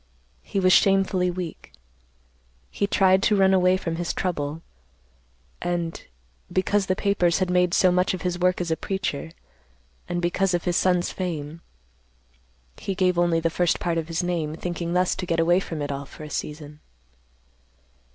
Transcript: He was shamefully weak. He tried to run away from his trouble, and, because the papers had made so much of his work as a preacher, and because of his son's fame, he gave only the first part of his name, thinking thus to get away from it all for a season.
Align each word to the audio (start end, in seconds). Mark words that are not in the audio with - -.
He 0.41 0.59
was 0.59 0.73
shamefully 0.73 1.29
weak. 1.29 1.73
He 2.71 2.87
tried 2.87 3.21
to 3.21 3.35
run 3.35 3.53
away 3.53 3.77
from 3.77 3.97
his 3.97 4.15
trouble, 4.15 4.63
and, 5.61 6.03
because 6.51 6.87
the 6.87 6.95
papers 6.95 7.37
had 7.37 7.51
made 7.51 7.75
so 7.75 7.91
much 7.91 8.15
of 8.15 8.23
his 8.23 8.39
work 8.39 8.59
as 8.59 8.71
a 8.71 8.75
preacher, 8.75 9.29
and 10.09 10.19
because 10.19 10.55
of 10.55 10.63
his 10.63 10.75
son's 10.75 11.11
fame, 11.11 11.61
he 12.77 12.95
gave 12.95 13.19
only 13.19 13.39
the 13.39 13.51
first 13.51 13.79
part 13.79 13.99
of 13.99 14.07
his 14.07 14.23
name, 14.23 14.55
thinking 14.55 14.93
thus 14.93 15.13
to 15.15 15.27
get 15.27 15.39
away 15.39 15.59
from 15.59 15.83
it 15.83 15.91
all 15.91 16.05
for 16.07 16.23
a 16.23 16.31
season. 16.31 16.79